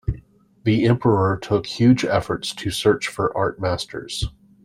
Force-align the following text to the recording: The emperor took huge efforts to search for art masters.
The 0.63 0.85
emperor 0.87 1.37
took 1.37 1.67
huge 1.67 2.03
efforts 2.05 2.55
to 2.55 2.71
search 2.71 3.07
for 3.07 3.37
art 3.37 3.61
masters. 3.61 4.25